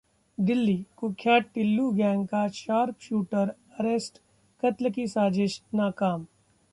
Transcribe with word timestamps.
दिल्ली: 0.37 0.75
कुख्यात 0.97 1.49
टिल्लू 1.55 1.89
गैंग 1.91 2.25
का 2.27 2.47
sharp 2.53 2.99
shooter 3.01 3.53
arrest, 3.79 4.19
कत्ल 4.63 4.89
की 4.89 5.07
साजिश 5.07 5.61
नाकाम 5.73 6.25